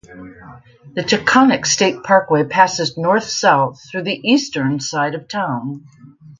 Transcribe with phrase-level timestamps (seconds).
[0.95, 5.85] The Taconic State Parkway passes north-south through the eastern side of the town.